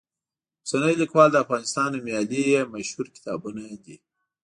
اوسنی 0.61 0.95
لیکوال، 1.01 1.29
د 1.31 1.37
افغانستان 1.45 1.87
نومیالي 1.95 2.41
یې 2.53 2.61
مشهور 2.73 3.05
کتابونه 3.15 3.61
دي. 3.85 3.97